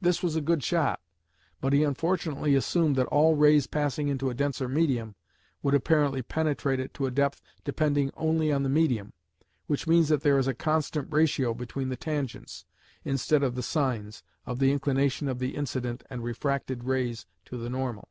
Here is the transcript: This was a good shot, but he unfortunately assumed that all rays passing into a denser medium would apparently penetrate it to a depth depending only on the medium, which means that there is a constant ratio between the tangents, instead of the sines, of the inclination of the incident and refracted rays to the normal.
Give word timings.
This 0.00 0.24
was 0.24 0.34
a 0.34 0.40
good 0.40 0.64
shot, 0.64 1.00
but 1.60 1.72
he 1.72 1.84
unfortunately 1.84 2.56
assumed 2.56 2.96
that 2.96 3.06
all 3.06 3.36
rays 3.36 3.68
passing 3.68 4.08
into 4.08 4.28
a 4.28 4.34
denser 4.34 4.66
medium 4.66 5.14
would 5.62 5.72
apparently 5.72 6.20
penetrate 6.20 6.80
it 6.80 6.92
to 6.94 7.06
a 7.06 7.12
depth 7.12 7.40
depending 7.62 8.10
only 8.16 8.50
on 8.50 8.64
the 8.64 8.68
medium, 8.68 9.12
which 9.68 9.86
means 9.86 10.08
that 10.08 10.22
there 10.22 10.36
is 10.36 10.48
a 10.48 10.52
constant 10.52 11.06
ratio 11.12 11.54
between 11.54 11.90
the 11.90 11.96
tangents, 11.96 12.64
instead 13.04 13.44
of 13.44 13.54
the 13.54 13.62
sines, 13.62 14.24
of 14.46 14.58
the 14.58 14.72
inclination 14.72 15.28
of 15.28 15.38
the 15.38 15.54
incident 15.54 16.02
and 16.10 16.24
refracted 16.24 16.82
rays 16.82 17.26
to 17.44 17.56
the 17.56 17.70
normal. 17.70 18.08